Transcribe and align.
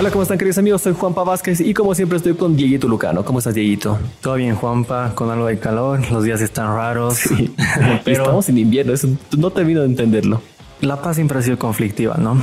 Hola, 0.00 0.10
¿cómo 0.10 0.22
están 0.22 0.38
queridos 0.38 0.56
amigos? 0.56 0.80
Soy 0.80 0.94
Juanpa 0.94 1.24
Vázquez 1.24 1.60
y 1.60 1.74
como 1.74 1.94
siempre 1.94 2.16
estoy 2.16 2.32
con 2.32 2.56
Dieguito 2.56 2.88
Lucano. 2.88 3.22
¿Cómo 3.22 3.38
estás, 3.38 3.52
Dieguito? 3.52 3.98
Todo 4.22 4.36
bien, 4.36 4.56
Juanpa, 4.56 5.14
con 5.14 5.28
algo 5.28 5.44
de 5.44 5.58
calor, 5.58 6.10
los 6.10 6.24
días 6.24 6.40
están 6.40 6.68
raros. 6.68 7.16
Sí, 7.16 7.54
pero 8.02 8.22
estamos 8.22 8.48
en 8.48 8.56
invierno, 8.56 8.94
eso 8.94 9.08
no 9.36 9.50
termino 9.50 9.80
de 9.80 9.88
entenderlo. 9.88 10.40
La 10.80 11.02
paz 11.02 11.16
siempre 11.16 11.38
ha 11.38 11.42
sido 11.42 11.58
conflictiva, 11.58 12.16
¿no? 12.16 12.40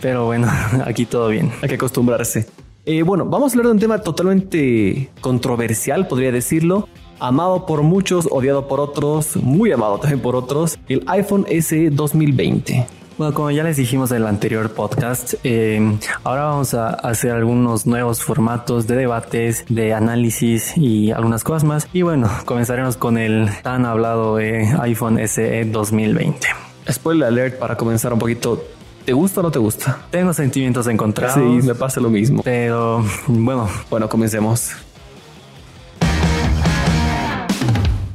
Pero 0.00 0.26
bueno, 0.26 0.46
aquí 0.86 1.04
todo 1.04 1.26
bien. 1.26 1.50
Hay 1.60 1.70
que 1.70 1.74
acostumbrarse. 1.74 2.46
Eh, 2.86 3.02
bueno, 3.02 3.24
vamos 3.24 3.50
a 3.50 3.54
hablar 3.54 3.66
de 3.66 3.72
un 3.72 3.80
tema 3.80 3.98
totalmente 3.98 5.10
controversial, 5.20 6.06
podría 6.06 6.30
decirlo. 6.30 6.88
Amado 7.18 7.66
por 7.66 7.82
muchos, 7.82 8.28
odiado 8.30 8.68
por 8.68 8.78
otros, 8.78 9.34
muy 9.34 9.72
amado 9.72 9.98
también 9.98 10.20
por 10.20 10.36
otros, 10.36 10.78
el 10.88 11.02
iPhone 11.08 11.46
SE 11.62 11.90
2020. 11.90 12.86
Bueno, 13.18 13.34
como 13.34 13.50
ya 13.50 13.62
les 13.62 13.76
dijimos 13.76 14.10
en 14.10 14.18
el 14.18 14.26
anterior 14.26 14.70
podcast, 14.70 15.34
eh, 15.44 15.98
ahora 16.24 16.44
vamos 16.44 16.74
a 16.74 16.88
hacer 16.88 17.32
algunos 17.32 17.86
nuevos 17.86 18.22
formatos 18.22 18.86
de 18.86 18.96
debates, 18.96 19.64
de 19.68 19.92
análisis 19.92 20.76
y 20.76 21.12
algunas 21.12 21.44
cosas 21.44 21.64
más. 21.64 21.88
Y 21.92 22.02
bueno, 22.02 22.30
comenzaremos 22.44 22.96
con 22.96 23.18
el 23.18 23.50
tan 23.62 23.84
hablado 23.84 24.36
iPhone 24.36 25.18
SE 25.28 25.64
2020. 25.66 26.48
Spoiler 26.90 27.28
alert 27.28 27.58
para 27.58 27.76
comenzar 27.76 28.12
un 28.12 28.18
poquito. 28.18 28.64
¿Te 29.04 29.12
gusta 29.12 29.40
o 29.40 29.42
no 29.42 29.50
te 29.50 29.58
gusta? 29.58 29.98
Tengo 30.10 30.32
sentimientos 30.32 30.86
encontrados. 30.86 31.34
Sí, 31.34 31.66
me 31.66 31.74
pasa 31.74 32.00
lo 32.00 32.08
mismo. 32.08 32.42
Pero 32.42 33.04
bueno. 33.26 33.68
Bueno, 33.90 34.08
comencemos. 34.08 34.72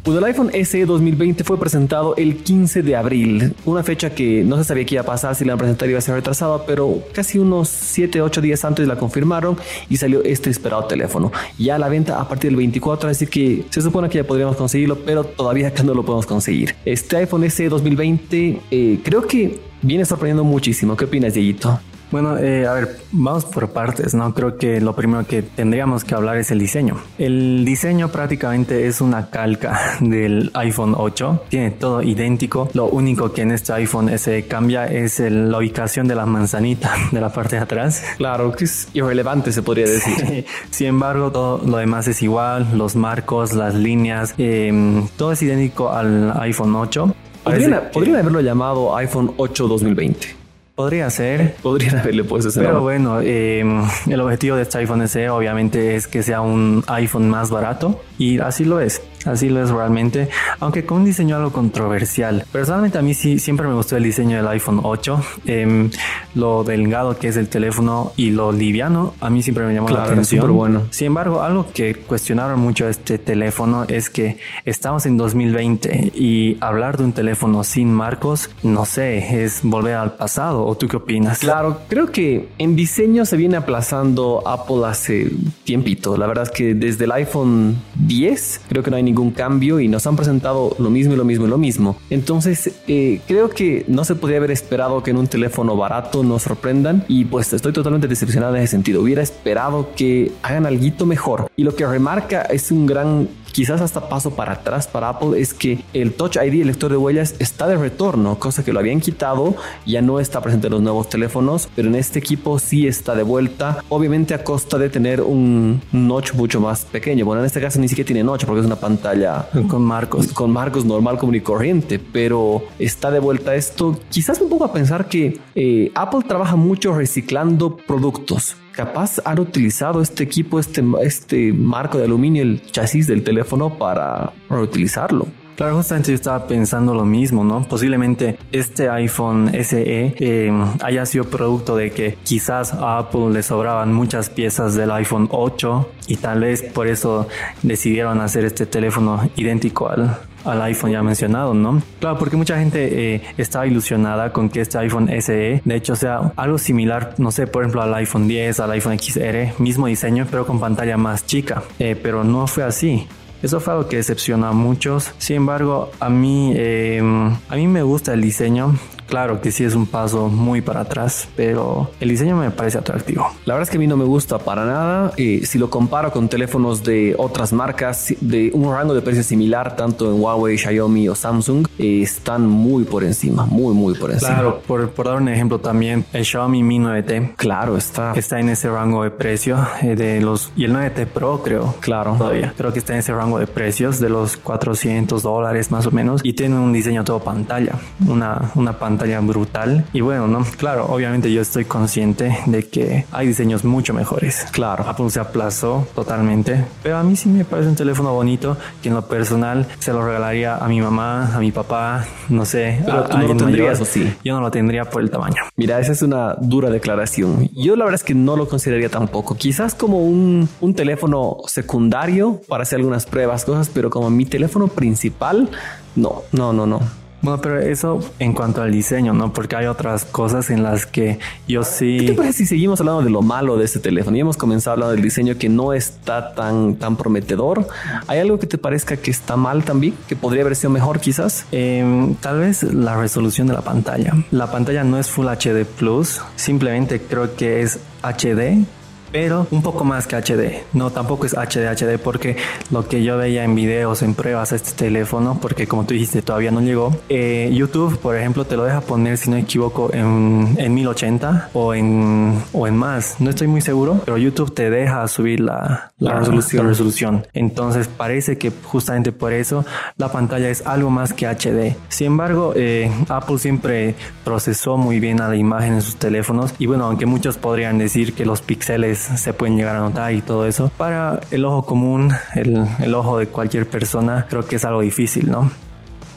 Pues 0.08 0.20
el 0.20 0.24
iPhone 0.24 0.52
SE 0.54 0.86
2020 0.86 1.44
fue 1.44 1.60
presentado 1.60 2.16
el 2.16 2.38
15 2.38 2.82
de 2.82 2.96
abril, 2.96 3.54
una 3.66 3.84
fecha 3.84 4.12
que 4.12 4.42
no 4.42 4.56
se 4.56 4.64
sabía 4.64 4.86
qué 4.86 4.96
iba 4.96 5.02
a 5.02 5.06
pasar, 5.06 5.36
si 5.36 5.44
la 5.44 5.50
iban 5.50 5.58
a 5.58 5.60
presentar 5.60 5.90
iba 5.90 5.98
a 5.98 6.02
ser 6.02 6.16
retrasada, 6.16 6.66
pero 6.66 7.04
casi 7.12 7.40
unos 7.40 7.68
7, 7.68 8.22
8 8.22 8.40
días 8.40 8.64
antes 8.64 8.88
la 8.88 8.96
confirmaron 8.96 9.58
y 9.90 9.98
salió 9.98 10.24
este 10.24 10.50
esperado 10.50 10.86
teléfono. 10.86 11.34
Ya 11.60 11.76
a 11.76 11.78
la 11.78 11.90
venta 11.90 12.22
a 12.22 12.26
partir 12.30 12.52
del 12.52 12.56
24, 12.56 13.10
así 13.10 13.28
que 13.28 13.66
se 13.70 13.82
supone 13.82 14.08
que 14.08 14.20
ya 14.20 14.24
podríamos 14.24 14.56
conseguirlo, 14.56 14.98
pero 15.00 15.26
todavía 15.26 15.68
acá 15.68 15.84
no 15.84 15.94
lo 15.94 16.06
podemos 16.06 16.26
conseguir. 16.26 16.74
Este 16.86 17.18
iPhone 17.18 17.44
SE 17.50 17.68
2020 17.68 18.62
eh, 18.72 19.00
creo 19.04 19.28
que 19.28 19.60
viene 19.82 20.06
sorprendiendo 20.06 20.46
muchísimo. 20.46 20.96
¿Qué 20.96 21.04
opinas, 21.04 21.34
Dieguito? 21.34 21.82
Bueno, 22.10 22.38
eh, 22.38 22.66
a 22.66 22.74
ver, 22.74 22.98
vamos 23.12 23.44
por 23.46 23.70
partes, 23.70 24.14
¿no? 24.14 24.34
Creo 24.34 24.58
que 24.58 24.80
lo 24.80 24.96
primero 24.96 25.26
que 25.26 25.42
tendríamos 25.42 26.06
que 26.06 26.16
hablar 26.16 26.38
es 26.38 26.52
el 26.52 26.60
diseño. 26.60 26.98
El 27.18 27.66
diseño 27.66 28.10
prácticamente 28.10 28.88
es 28.88 29.02
una 29.02 29.30
calca 29.30 29.78
del 30.00 30.52
iPhone 30.54 30.94
8, 30.98 31.44
tiene 31.50 31.72
todo 31.72 32.02
idéntico. 32.02 32.70
Lo 32.74 32.86
único 32.86 33.34
que 33.34 33.42
en 33.42 33.52
este 33.52 33.74
iPhone 33.74 34.18
se 34.18 34.48
cambia 34.48 34.86
es 34.86 35.20
la 35.20 35.58
ubicación 35.58 36.08
de 36.08 36.16
la 36.16 36.26
manzanita 36.26 36.94
de 37.12 37.20
la 37.20 37.30
parte 37.30 37.58
de 37.58 37.64
atrás. 37.64 38.04
Claro, 38.18 38.54
que 38.54 38.66
es 38.66 38.88
irrelevante 38.94 39.52
se 39.52 39.62
podría 39.62 39.88
decir. 39.88 40.46
Sin 40.70 40.88
embargo, 40.88 41.32
todo 41.32 41.62
lo 41.66 41.78
demás 41.78 42.08
es 42.08 42.22
igual, 42.22 42.68
los 42.78 42.96
marcos, 42.96 43.54
las 43.54 43.76
líneas, 43.76 44.34
em, 44.38 45.08
todo 45.18 45.34
es 45.34 45.42
idéntico 45.42 45.92
al 45.92 46.34
iPhone 46.40 46.74
8. 46.74 47.14
Podrían, 47.44 47.82
podrían 47.94 48.18
haberlo 48.18 48.42
llamado 48.42 48.96
iPhone 48.96 49.34
8 49.38 49.68
2020. 49.68 50.47
Podría 50.78 51.10
ser. 51.10 51.56
Podrían 51.64 51.98
haberle 51.98 52.24
puesto 52.24 52.50
ese 52.50 52.60
Pero 52.60 52.82
bueno, 52.82 53.20
em, 53.22 53.84
el 54.08 54.22
objetivo 54.22 54.56
de 54.56 54.62
este 54.62 54.78
iPhone 54.78 55.08
SE 55.08 55.28
obviamente 55.32 55.96
es 55.96 56.06
que 56.06 56.22
sea 56.22 56.42
un 56.42 56.84
iPhone 56.86 57.32
más 57.32 57.50
barato 57.50 58.00
y 58.20 58.38
así 58.38 58.64
lo 58.64 58.80
es. 58.80 59.02
Así 59.26 59.50
lo 59.50 59.64
es 59.64 59.70
realmente, 59.70 60.30
aunque 60.60 60.86
con 60.86 61.00
un 61.00 61.06
diseño 61.06 61.36
algo 61.36 61.52
controversial. 61.52 62.46
Personalmente 62.52 62.98
a 62.98 63.02
mí 63.02 63.14
sí 63.14 63.40
siempre 63.40 63.68
me 63.68 63.74
gustó 63.74 63.98
el 63.98 64.04
diseño 64.04 64.38
del 64.38 64.48
iPhone 64.48 64.80
8, 64.84 65.22
em, 65.46 65.90
lo 66.36 66.64
delgado 66.64 67.18
que 67.18 67.28
es 67.28 67.38
el 67.38 67.50
teléfono 67.50 68.14
y 68.16 68.32
lo 68.32 68.52
liviano, 68.52 69.14
a 69.20 69.30
mí 69.30 69.42
siempre 69.42 69.66
me 69.66 69.74
llamó 69.74 69.90
la 69.90 70.04
atención. 70.04 70.54
bueno. 70.54 70.84
Sin 70.92 71.08
embargo, 71.08 71.42
algo 71.42 71.68
que 71.74 71.96
cuestionaron 71.96 72.60
mucho 72.60 72.88
este 72.88 73.18
teléfono 73.18 73.86
es 73.88 74.10
que 74.10 74.38
estamos 74.66 75.06
en 75.06 75.18
2020 75.18 76.12
y 76.16 76.58
hablar 76.62 76.98
de 76.98 77.06
un 77.06 77.14
teléfono 77.14 77.64
sin 77.64 77.92
marcos, 77.92 78.50
no 78.64 78.86
sé, 78.86 79.44
es 79.44 79.60
volver 79.64 79.96
al 79.96 80.14
pasado. 80.14 80.66
¿O 80.66 80.76
tú 80.76 80.88
qué 80.88 80.98
opinas? 80.98 81.40
Claro, 81.40 81.82
creo 81.90 82.12
que 82.12 82.50
en 82.58 82.76
diseño 82.76 83.26
se 83.26 83.38
viene 83.38 83.58
aplazando 83.58 84.44
Apple 84.46 84.86
hace 84.86 85.32
tiempito. 85.64 86.18
La 86.18 86.28
verdad 86.28 86.46
es 86.46 86.52
que 86.52 86.74
desde 86.74 87.06
el 87.06 87.12
iPhone 87.12 87.78
10 87.96 88.62
creo 88.70 88.84
que 88.84 88.92
no 88.92 88.98
hay 88.98 89.04
ningún 89.08 89.32
cambio 89.32 89.80
y 89.80 89.88
nos 89.88 90.08
han 90.08 90.16
presentado 90.16 90.76
lo 90.80 90.90
mismo 90.90 91.14
y 91.14 91.18
lo 91.18 91.26
mismo 91.26 91.46
y 91.46 91.50
lo 91.50 91.58
mismo. 91.58 91.98
Entonces, 92.10 92.72
eh, 92.88 93.22
creo 93.28 93.50
que 93.50 93.84
no 93.88 94.04
se 94.06 94.16
podría 94.16 94.38
haber 94.38 94.52
esperado 94.52 95.04
que 95.04 95.12
en 95.12 95.18
un 95.18 95.28
teléfono 95.28 95.76
barato 95.76 96.24
nos 96.24 96.44
sorprendan 96.44 97.04
y 97.08 97.26
pues 97.26 97.52
estoy 97.54 97.74
totalmente 97.74 98.08
decepcionado 98.08 98.56
en 98.56 98.64
ese 98.64 98.72
sentido. 98.72 99.02
Hubiera 99.02 99.22
esperado 99.22 99.90
que 99.96 100.32
hagan 100.44 100.66
algo 100.66 100.78
mejor. 101.06 101.50
Y 101.56 101.64
lo 101.64 101.76
que 101.76 101.86
remarca 101.86 102.42
es 102.44 102.72
un 102.72 102.86
gran 102.86 103.28
quizás 103.58 103.82
hasta 103.82 104.08
paso 104.08 104.36
para 104.36 104.54
atrás 104.54 104.86
para 104.86 105.10
Apple 105.10 105.42
es 105.42 105.56
que 105.56 105.84
el 105.92 106.14
Touch 106.14 106.36
ID, 106.36 106.62
el 106.62 106.68
lector 106.68 106.92
de 106.92 106.98
huellas, 106.98 107.34
está 107.40 107.66
de 107.66 107.76
retorno, 107.76 108.38
cosa 108.38 108.64
que 108.64 108.72
lo 108.72 108.80
habían 108.80 109.00
quitado, 109.00 109.56
ya 109.84 110.00
no 110.04 110.20
está 110.20 110.42
presente 110.42 110.68
en 110.68 110.74
los 110.74 110.82
nuevos 110.84 111.10
teléfonos, 111.10 111.68
pero 111.76 111.88
en 111.88 111.96
este 111.96 112.20
equipo 112.20 112.60
sí 112.60 112.86
está 112.86 113.16
de 113.16 113.24
vuelta, 113.24 113.84
obviamente 113.90 114.36
a 114.36 114.44
costa 114.44 114.78
de 114.78 114.92
tener 114.92 115.22
un 115.22 115.82
notch 115.92 116.36
mucho 116.36 116.62
más 116.62 116.86
pequeño. 116.86 117.26
Bueno, 117.26 117.42
en 117.42 117.48
este 117.48 117.60
caso 117.60 117.80
ni 117.80 117.88
siquiera 117.88 118.06
tiene 118.06 118.24
notch 118.24 118.46
porque 118.46 118.60
es 118.60 118.68
una 118.68 118.76
pantalla 118.76 119.50
con 119.68 119.82
marcos, 119.82 120.28
con 120.34 120.52
marcos 120.52 120.86
normal, 120.86 121.18
común 121.18 121.34
y 121.34 121.42
corriente, 121.42 121.98
pero 121.98 122.62
está 122.78 123.10
de 123.10 123.18
vuelta 123.18 123.56
esto. 123.56 124.00
Quizás 124.12 124.40
un 124.40 124.50
poco 124.50 124.66
a 124.66 124.72
pensar 124.72 125.08
que 125.08 125.40
eh, 125.56 125.92
Apple 125.96 126.22
trabaja 126.28 126.56
mucho 126.56 126.94
reciclando 126.94 127.76
productos 127.76 128.56
capaz 128.78 129.20
han 129.26 129.40
utilizado 129.40 130.02
este 130.02 130.24
equipo, 130.24 130.60
este, 130.60 130.84
este 131.02 131.52
marco 131.52 131.98
de 131.98 132.06
aluminio, 132.06 132.44
el 132.44 132.62
chasis 132.62 133.08
del 133.08 133.24
teléfono 133.24 133.76
para 133.78 134.32
reutilizarlo. 134.50 135.26
Claro, 135.56 135.78
justamente 135.78 136.12
yo 136.12 136.16
estaba 136.16 136.46
pensando 136.46 136.94
lo 136.94 137.04
mismo, 137.04 137.44
¿no? 137.44 137.64
Posiblemente 137.64 138.38
este 138.52 138.90
iPhone 138.90 139.50
SE 139.64 139.82
eh, 139.84 140.52
haya 140.84 141.04
sido 141.08 141.24
producto 141.24 141.76
de 141.76 141.90
que 141.90 142.16
quizás 142.24 142.72
a 142.74 143.00
Apple 143.00 143.32
le 143.32 143.42
sobraban 143.42 143.92
muchas 143.92 144.30
piezas 144.30 144.76
del 144.76 144.92
iPhone 144.92 145.28
8 145.32 145.90
y 146.10 146.18
tal 146.18 146.42
vez 146.42 146.62
por 146.62 146.86
eso 146.86 147.28
decidieron 147.64 148.22
hacer 148.22 148.46
este 148.46 148.68
teléfono 148.68 149.28
idéntico 149.36 149.90
al, 149.90 150.20
al 150.48 150.62
iPhone 150.64 150.92
ya 150.92 151.04
mencionado, 151.04 151.54
¿no? 151.54 151.82
Claro, 152.00 152.18
porque 152.18 152.38
mucha 152.38 152.58
gente 152.58 153.16
eh, 153.16 153.22
estaba 153.38 153.68
ilusionada 153.68 154.32
con 154.32 154.50
que 154.50 154.62
este 154.62 154.78
iPhone 154.78 155.10
SE, 155.22 155.62
de 155.64 155.76
hecho, 155.76 155.96
sea 155.96 156.32
algo 156.36 156.58
similar, 156.58 157.16
no 157.18 157.32
sé, 157.32 157.48
por 157.48 157.64
ejemplo, 157.64 157.82
al 157.82 157.94
iPhone 157.96 158.28
10, 158.28 158.60
al 158.60 158.72
iPhone 158.72 158.98
XR, 158.98 159.60
mismo 159.60 159.88
diseño, 159.88 160.26
pero 160.30 160.46
con 160.46 160.60
pantalla 160.60 160.98
más 160.98 161.26
chica. 161.26 161.64
Eh, 161.80 162.00
pero 162.02 162.24
no 162.24 162.48
fue 162.48 162.64
así. 162.64 163.08
Eso 163.44 163.60
fue 163.60 163.74
algo 163.74 163.88
que 163.88 163.98
decepciona 163.98 164.50
a 164.50 164.54
muchos. 164.54 165.12
Sin 165.20 165.38
embargo, 165.38 165.92
a 166.00 166.10
mí, 166.10 166.54
eh, 166.56 167.02
a 167.50 167.56
mí 167.56 167.68
me 167.68 167.84
gusta 167.84 168.14
el 168.14 168.22
diseño. 168.22 168.74
Claro 169.08 169.42
que 169.42 169.52
sí 169.52 169.64
es 169.64 169.74
un 169.74 169.86
paso 169.86 170.28
muy 170.28 170.62
para 170.62 170.82
atrás, 170.82 171.28
pero 171.36 171.92
el 172.00 172.10
diseño 172.10 172.36
me 172.36 172.52
parece 172.52 172.78
atractivo. 172.78 173.26
La 173.46 173.54
verdad 173.54 173.64
es 173.64 173.70
que 173.70 173.78
a 173.78 173.80
mí 173.80 173.88
no 173.88 173.98
me 173.98 174.04
gusta 174.04 174.38
para 174.38 174.66
nada. 174.66 175.14
Eh, 175.18 175.42
si 175.46 175.58
lo 175.58 175.70
comparo 175.70 176.12
con 176.12 176.28
teléfonos 176.28 176.84
de 176.84 177.16
otras 177.18 177.54
marcas 177.54 178.14
de 178.20 178.52
un 178.54 178.72
rango 178.74 178.94
de 178.94 179.02
precio 179.02 179.24
similar, 179.24 179.76
tanto 179.76 180.12
en 180.14 180.22
Huawei, 180.22 180.58
Xiaomi 180.58 181.08
o 181.08 181.16
Samsung, 181.16 181.68
eh, 181.78 182.02
están 182.02 182.48
muy 182.48 182.84
por 182.84 183.04
encima, 183.04 183.46
muy, 183.46 183.74
muy 183.74 183.96
por 183.96 184.12
encima. 184.12 184.34
Claro, 184.34 184.62
por, 184.68 184.90
por, 184.90 185.08
dar 185.08 185.18
un 185.18 185.30
ejemplo 185.30 185.60
también, 185.60 186.06
el 186.12 186.26
Xiaomi 186.26 186.64
Mi 186.64 186.80
9T. 186.80 187.36
Claro, 187.38 187.78
está. 187.78 188.14
Está 188.14 188.40
en 188.40 188.50
ese 188.50 188.70
rango 188.70 189.04
de 189.04 189.12
precio 189.12 189.58
eh, 189.82 189.96
de 189.96 190.20
los. 190.20 190.52
Y 190.56 190.66
el 190.66 190.74
9T 190.74 191.06
Pro, 191.08 191.42
creo. 191.44 191.76
Claro. 191.80 192.16
Todavía. 192.18 192.54
Creo 192.58 192.74
que 192.74 192.80
está 192.80 192.94
en 192.94 193.00
ese 193.00 193.14
rango 193.14 193.40
de 193.40 193.48
precios 193.48 194.00
de 194.00 194.10
los 194.10 194.36
400 194.38 195.24
dólares 195.24 195.72
más 195.72 195.86
o 195.86 195.92
menos. 195.92 196.22
Y 196.24 196.34
tiene 196.34 196.60
un 196.60 196.74
diseño 196.74 197.04
todo 197.04 197.20
pantalla. 197.20 197.76
Una, 198.06 198.52
una 198.56 198.78
pantalla 198.78 198.97
pantalla 198.98 199.20
brutal. 199.20 199.86
Y 199.94 200.02
bueno, 200.02 200.28
no, 200.28 200.44
claro, 200.58 200.88
obviamente 200.88 201.32
yo 201.32 201.42
estoy 201.42 201.66
consciente 201.66 202.36
de 202.48 202.68
que 202.68 203.06
hay 203.12 203.28
diseños 203.28 203.64
mucho 203.64 203.94
mejores. 203.94 204.46
Claro, 204.52 204.86
Apple 204.88 205.10
se 205.12 205.20
aplazó 205.20 205.88
totalmente, 205.94 206.66
pero 206.82 206.98
a 206.98 207.04
mí 207.04 207.16
sí 207.16 207.30
me 207.30 207.46
parece 207.46 207.70
un 207.70 207.76
teléfono 207.76 208.14
bonito 208.14 208.58
que 208.82 208.90
en 208.90 208.96
lo 208.96 209.08
personal 209.08 209.68
se 209.78 209.94
lo 209.94 210.04
regalaría 210.04 210.58
a 210.58 210.68
mi 210.68 210.82
mamá, 210.82 211.36
a 211.36 211.40
mi 211.40 211.52
papá, 211.52 212.06
no 212.30 212.46
sé. 212.46 212.82
Pero 212.86 213.04
tú 213.04 213.18
no 213.18 213.28
lo 213.28 213.38
tendrías 213.38 213.80
o 213.80 213.86
sí. 213.86 214.12
Yo 214.24 214.34
no 214.34 214.42
lo 214.42 214.50
tendría 214.50 214.86
por 214.86 215.04
el 215.04 215.12
tamaño. 215.12 215.44
Mira, 215.56 215.80
esa 215.80 215.92
es 215.92 216.02
una 216.02 216.36
dura 216.40 216.70
declaración. 216.72 217.50
Yo 217.54 217.76
la 217.76 217.86
verdad 217.86 218.02
es 218.02 218.04
que 218.04 218.16
no 218.16 218.36
lo 218.36 218.48
consideraría 218.48 218.90
tampoco. 218.90 219.36
Quizás 219.36 219.76
como 219.76 220.00
un, 220.00 220.50
un 220.60 220.74
teléfono 220.74 221.38
secundario 221.46 222.42
para 222.48 222.64
hacer 222.64 222.78
algunas 222.78 223.06
pruebas, 223.06 223.46
cosas, 223.46 223.70
pero 223.72 223.92
como 223.92 224.10
mi 224.10 224.26
teléfono 224.26 224.68
principal, 224.68 225.50
no, 225.96 226.24
no, 226.32 226.52
no, 226.52 226.66
no. 226.66 227.07
Bueno, 227.22 227.42
pero 227.42 227.60
eso 227.60 228.00
en 228.20 228.34
cuanto 228.34 228.62
al 228.62 228.72
diseño, 228.72 229.14
¿no? 229.14 229.34
Porque 229.34 229.56
hay 229.56 229.66
otras 229.66 230.06
cosas 230.06 230.50
en 230.50 230.64
las 230.64 230.86
que 230.86 231.20
yo 231.48 231.64
sí... 231.64 231.98
¿Qué 232.00 232.06
te 232.08 232.14
parece 232.14 232.40
si 232.40 232.46
seguimos 232.46 232.80
hablando 232.80 233.02
de 233.02 233.10
lo 233.10 233.22
malo 233.22 233.58
de 233.58 233.66
este 233.66 233.80
teléfono? 233.80 234.16
Y 234.16 234.20
hemos 234.20 234.38
comenzado 234.38 234.74
hablando 234.74 234.94
del 234.94 235.02
diseño 235.02 235.38
que 235.38 235.50
no 235.50 235.74
está 235.74 236.36
tan, 236.36 236.76
tan 236.76 236.96
prometedor. 236.96 237.68
¿Hay 238.08 238.20
algo 238.20 238.38
que 238.40 238.48
te 238.48 238.58
parezca 238.58 238.98
que 238.98 239.12
está 239.12 239.36
mal 239.36 239.64
también? 239.64 239.96
¿Que 240.08 240.16
podría 240.16 240.44
haber 240.44 240.56
sido 240.56 240.70
mejor 240.70 241.00
quizás? 241.00 241.46
Em, 241.52 242.16
tal 242.16 242.40
vez 242.40 242.64
la 242.64 242.96
resolución 242.96 243.48
de 243.48 243.54
la 243.54 243.62
pantalla. 243.62 244.14
La 244.32 244.52
pantalla 244.52 244.84
no 244.84 245.00
es 245.00 245.10
Full 245.10 245.28
HD 245.28 245.66
Plus, 245.66 246.22
simplemente 246.36 247.02
creo 247.02 247.36
que 247.36 247.62
es 247.62 247.80
HD 248.04 248.66
pero 249.12 249.48
un 249.52 249.62
poco 249.62 249.84
más 249.84 250.08
que 250.08 250.16
HD. 250.16 250.64
No, 250.74 250.92
tampoco 250.92 251.26
es 251.26 251.34
HD 251.34 251.68
HD 251.68 251.98
porque 251.98 252.38
lo 252.72 252.88
que 252.88 253.04
yo 253.04 253.18
veía 253.18 253.44
en 253.44 253.56
videos, 253.56 254.02
en 254.02 254.14
pruebas 254.14 254.52
este 254.52 254.72
teléfono, 254.72 255.40
porque 255.42 255.68
como 255.68 255.86
tú 255.86 255.94
dijiste 255.94 256.22
todavía 256.22 256.52
no 256.52 256.62
llegó, 256.62 256.96
eh, 257.10 257.50
YouTube, 257.54 257.98
por 258.00 258.16
ejemplo, 258.16 258.46
te 258.46 258.58
lo 258.58 258.64
deja 258.64 258.82
poner, 258.82 259.18
si 259.18 259.30
no 259.30 259.36
me 259.36 259.44
equivoco, 259.44 259.94
en, 259.94 260.56
en 260.58 260.74
1080 260.74 261.52
o 261.54 261.74
en, 261.74 262.42
o 262.54 262.68
en 262.68 262.76
más. 262.78 263.20
No 263.20 263.30
estoy 263.30 263.48
muy 263.48 263.62
seguro, 263.62 264.02
pero 264.06 264.18
YouTube 264.18 264.54
te 264.54 264.70
deja 264.70 265.08
subir 265.08 265.40
la, 265.40 265.92
la, 266.00 266.20
resolución. 266.20 266.68
resolución. 266.68 267.28
Entonces 267.34 267.88
parece 267.88 268.38
que 268.38 268.52
justamente 268.64 269.12
por 269.12 269.34
eso 269.34 269.66
la 269.98 270.12
pantalla 270.12 270.50
es 270.50 270.66
algo 270.66 270.90
más 270.90 271.14
que 271.14 271.28
HD. 271.28 271.76
Sin 271.90 272.08
embargo, 272.08 272.54
eh, 272.56 272.92
Apple 273.10 273.38
siempre 273.38 273.96
procesó 274.24 274.78
muy 274.78 275.00
bien 275.00 275.22
a 275.22 275.30
la 275.30 275.36
imagen 275.36 275.74
en 275.74 275.82
sus 275.82 275.96
teléfonos 275.96 276.54
y 276.60 276.66
bueno, 276.66 276.86
aunque 276.86 277.06
muchos 277.06 277.38
podrían 277.38 277.78
decir 277.78 278.14
que 278.14 278.26
los 278.26 278.42
píxeles 278.42 278.97
se 278.98 279.34
pueden 279.34 279.58
llegar 279.58 279.76
a 279.76 279.80
notar 279.80 280.14
y 280.14 280.22
todo 280.22 280.46
eso, 280.46 280.72
para 280.78 281.20
el 281.32 281.46
ojo 281.46 281.66
común, 281.66 282.14
el, 282.36 282.66
el 282.80 282.96
ojo 282.96 283.18
de 283.18 283.28
cualquier 283.28 283.68
persona, 283.68 284.26
creo 284.30 284.46
que 284.46 284.58
es 284.58 284.66
algo 284.66 284.82
difícil, 284.82 285.30
¿no? 285.30 285.50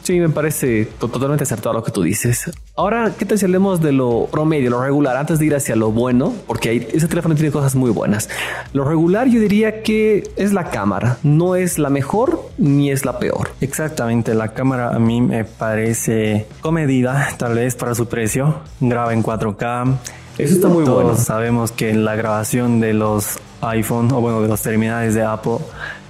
Sí, 0.03 0.19
me 0.19 0.29
parece 0.29 0.85
totalmente 0.99 1.43
acertado 1.43 1.73
lo 1.73 1.83
que 1.83 1.91
tú 1.91 2.01
dices. 2.01 2.51
Ahora, 2.75 3.13
¿qué 3.17 3.25
tal 3.25 3.37
si 3.37 3.45
hablemos 3.45 3.81
de 3.81 3.91
lo 3.91 4.27
promedio, 4.31 4.71
lo 4.71 4.81
regular, 4.81 5.15
antes 5.15 5.37
de 5.37 5.45
ir 5.45 5.55
hacia 5.55 5.75
lo 5.75 5.91
bueno? 5.91 6.33
Porque 6.47 6.89
ese 6.91 7.07
teléfono 7.07 7.35
tiene 7.35 7.51
cosas 7.51 7.75
muy 7.75 7.91
buenas. 7.91 8.27
Lo 8.73 8.83
regular 8.83 9.27
yo 9.27 9.39
diría 9.39 9.83
que 9.83 10.23
es 10.37 10.53
la 10.53 10.71
cámara. 10.71 11.17
No 11.21 11.55
es 11.55 11.77
la 11.77 11.89
mejor 11.89 12.49
ni 12.57 12.89
es 12.89 13.05
la 13.05 13.19
peor. 13.19 13.51
Exactamente, 13.61 14.33
la 14.33 14.49
cámara 14.49 14.95
a 14.95 14.99
mí 14.99 15.21
me 15.21 15.45
parece 15.45 16.47
comedida, 16.61 17.29
tal 17.37 17.55
vez 17.55 17.75
para 17.75 17.93
su 17.93 18.07
precio. 18.07 18.55
Graba 18.79 19.13
en 19.13 19.23
4K. 19.23 19.97
Eso 20.41 20.55
está 20.55 20.67
muy 20.67 20.83
Todos 20.83 21.03
bueno. 21.03 21.17
Sabemos 21.17 21.71
que 21.71 21.93
la 21.93 22.15
grabación 22.15 22.79
de 22.79 22.93
los 22.93 23.39
iPhone 23.61 24.11
o 24.11 24.21
bueno, 24.21 24.41
de 24.41 24.47
los 24.47 24.61
terminales 24.61 25.13
de 25.13 25.23
Apple 25.23 25.59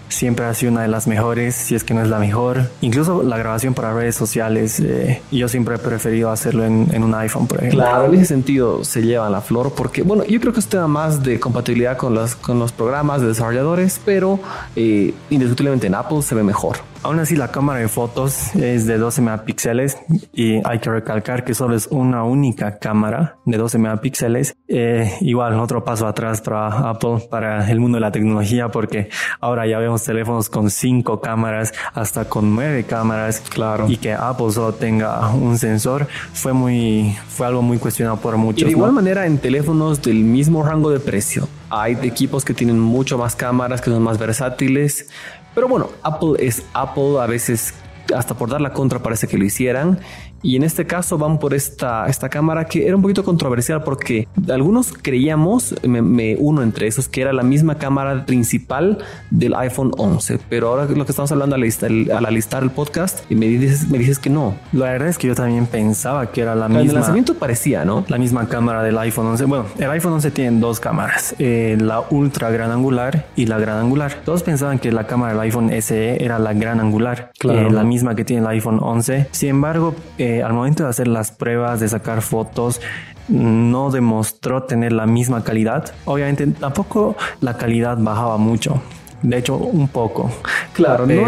siempre 0.08 0.46
ha 0.46 0.54
sido 0.54 0.72
una 0.72 0.82
de 0.82 0.88
las 0.88 1.08
mejores, 1.08 1.56
si 1.56 1.76
es 1.76 1.84
que 1.84 1.94
no 1.94 2.02
es 2.02 2.10
la 2.10 2.20
mejor. 2.20 2.70
Incluso 2.82 3.24
la 3.24 3.38
grabación 3.38 3.74
para 3.74 3.94
redes 3.94 4.16
sociales, 4.16 4.80
eh, 4.80 5.22
yo 5.32 5.48
siempre 5.48 5.76
he 5.76 5.78
preferido 5.78 6.30
hacerlo 6.30 6.66
en, 6.66 6.88
en, 6.94 7.04
un 7.04 7.14
iPhone, 7.16 7.48
por 7.48 7.60
ejemplo. 7.60 7.80
Claro, 7.80 8.06
en 8.06 8.16
ese 8.16 8.26
sentido 8.26 8.84
se 8.84 9.02
lleva 9.02 9.30
la 9.30 9.42
flor 9.42 9.74
porque, 9.76 10.04
bueno, 10.04 10.24
yo 10.26 10.40
creo 10.40 10.54
que 10.54 10.60
es 10.60 10.68
tema 10.68 10.88
más 10.88 11.24
de 11.24 11.40
compatibilidad 11.40 11.98
con 11.98 12.14
los, 12.14 12.36
con 12.36 12.60
los 12.60 12.72
programas 12.72 13.22
de 13.22 13.28
desarrolladores, 13.28 14.00
pero 14.04 14.40
eh, 14.76 15.14
indiscutiblemente 15.30 15.88
en 15.88 15.96
Apple 15.96 16.22
se 16.22 16.36
ve 16.36 16.44
mejor. 16.44 16.91
Aún 17.04 17.20
así, 17.20 17.36
la 17.36 17.48
cámara 17.48 17.80
de 17.80 17.88
fotos 17.88 18.54
es 18.56 18.86
de 18.86 19.00
12 19.00 19.24
megapíxeles 19.24 19.98
y 20.34 20.62
hay 20.64 20.78
que 20.80 20.92
recalcar 20.92 21.44
que 21.44 21.56
solo 21.56 21.76
es 21.76 21.88
una 21.88 22.24
única 22.24 22.78
cámara 22.78 23.38
de 23.46 23.58
12 23.58 23.80
megapíxeles. 23.80 24.56
Eh, 24.68 25.12
igual, 25.22 25.60
otro 25.60 25.84
paso 25.84 26.06
atrás 26.06 26.42
para 26.42 26.92
Apple, 26.92 27.28
para 27.32 27.72
el 27.72 27.80
mundo 27.80 27.96
de 27.96 28.02
la 28.02 28.12
tecnología, 28.12 28.70
porque 28.70 29.10
ahora 29.40 29.66
ya 29.66 29.80
vemos 29.80 30.04
teléfonos 30.04 30.48
con 30.50 30.70
cinco 30.70 31.22
cámaras, 31.22 31.74
hasta 31.96 32.26
con 32.26 32.54
nueve 32.54 32.84
cámaras. 32.84 33.42
Claro. 33.50 33.90
Y 33.90 33.98
que 33.98 34.14
Apple 34.14 34.52
solo 34.52 34.74
tenga 34.74 35.30
un 35.30 35.58
sensor 35.58 36.08
fue 36.34 36.54
muy, 36.54 37.18
fue 37.30 37.48
algo 37.48 37.64
muy 37.64 37.80
cuestionado 37.80 38.18
por 38.18 38.38
muchos. 38.38 38.62
Y 38.62 38.66
de 38.66 38.72
igual 38.72 38.92
¿no? 38.92 38.96
manera, 38.98 39.26
en 39.26 39.40
teléfonos 39.40 40.04
del 40.04 40.24
mismo 40.24 40.62
rango 40.64 40.92
de 40.92 41.00
precio, 41.00 41.48
hay 41.72 41.98
equipos 42.04 42.46
que 42.46 42.54
tienen 42.54 42.80
mucho 42.80 43.18
más 43.18 43.36
cámaras, 43.36 43.82
que 43.82 43.90
son 43.90 44.04
más 44.04 44.20
versátiles. 44.20 45.08
Pero 45.54 45.68
bueno, 45.68 45.90
Apple 46.04 46.36
es 46.40 46.64
Apple, 46.74 47.20
a 47.20 47.26
veces 47.28 47.74
hasta 48.16 48.34
por 48.36 48.50
dar 48.50 48.62
la 48.62 48.74
contra 48.74 49.00
parece 49.00 49.28
que 49.28 49.38
lo 49.38 49.46
hicieran. 49.46 50.00
Y 50.44 50.56
en 50.56 50.64
este 50.64 50.86
caso 50.86 51.18
van 51.18 51.38
por 51.40 51.54
esta, 51.54 52.08
esta 52.08 52.30
cámara 52.30 52.66
que 52.66 52.88
era 52.88 52.96
un 52.96 53.02
poquito 53.02 53.24
controversial 53.24 53.84
porque 53.84 54.28
algunos 54.50 54.94
creíamos, 54.94 55.76
me, 55.88 56.02
me, 56.02 56.36
uno 56.40 56.64
entre 56.64 56.88
esos, 56.88 57.08
que 57.08 57.22
era 57.22 57.34
la 57.34 57.44
misma 57.44 57.76
cámara 57.76 58.26
principal 58.26 59.00
del 59.30 59.54
iPhone 59.56 59.92
11. 59.98 60.40
Pero 60.50 60.70
ahora 60.70 60.86
lo 60.86 61.06
que 61.06 61.12
estamos 61.12 61.32
hablando 61.32 61.56
al, 61.56 61.62
listar, 61.62 61.92
al 61.92 62.26
alistar 62.26 62.64
el 62.64 62.72
podcast 62.72 63.30
y 63.30 63.36
me 63.36 63.48
dices, 63.48 63.90
me 63.90 63.98
dices 63.98 64.20
que 64.20 64.30
no. 64.30 64.56
La 64.74 64.86
verdad 64.92 65.10
es 65.10 65.18
que 65.18 65.28
yo 65.28 65.36
también 65.36 65.66
pensaba 65.68 66.32
que 66.32 66.42
era 66.42 66.56
la 66.56 66.66
en 66.66 66.74
misma. 66.74 66.90
el 66.90 66.96
lanzamiento 66.96 67.36
parecía, 67.36 67.86
¿no? 67.86 68.06
La 68.08 68.18
misma 68.18 68.48
cámara 68.48 68.84
del 68.84 68.98
iPhone 68.98 69.28
11. 69.28 69.46
Bueno, 69.46 69.66
el 69.78 69.90
iPhone 69.92 70.14
11 70.14 70.32
tiene 70.32 70.60
dos 70.60 70.80
cámaras, 70.80 71.36
eh, 71.40 71.78
la 71.80 72.04
ultra 72.10 72.50
gran 72.50 72.72
angular 72.72 73.26
y 73.36 73.46
la 73.46 73.60
gran 73.60 73.78
angular. 73.78 74.22
Todos 74.26 74.44
pensaban 74.44 74.80
que 74.80 74.92
la 74.92 75.08
cámara 75.08 75.34
del 75.34 75.42
iPhone 75.42 75.70
SE 75.82 76.24
era 76.24 76.40
la 76.40 76.54
gran 76.54 76.80
angular, 76.80 77.32
claro. 77.38 77.68
eh, 77.68 77.72
la 77.72 77.84
misma 77.84 78.16
que 78.16 78.26
tiene 78.26 78.42
el 78.42 78.48
iPhone 78.48 78.80
11. 78.82 79.28
Sin 79.32 79.50
embargo, 79.50 79.96
eh, 80.18 80.31
al 80.40 80.54
momento 80.54 80.84
de 80.84 80.90
hacer 80.90 81.08
las 81.08 81.32
pruebas, 81.32 81.80
de 81.80 81.90
sacar 81.90 82.22
fotos, 82.22 82.80
no 83.28 83.92
demostró 83.92 84.64
tener 84.64 84.92
la 84.94 85.06
misma 85.06 85.44
calidad. 85.44 85.94
Obviamente 86.06 86.48
tampoco 86.48 87.16
la 87.40 87.58
calidad 87.58 87.98
bajaba 88.00 88.38
mucho. 88.38 88.82
De 89.22 89.38
hecho, 89.38 89.56
un 89.56 89.88
poco. 89.88 90.32
Claro, 90.74 91.06
pero... 91.06 91.26